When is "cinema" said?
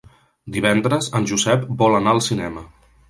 2.29-2.65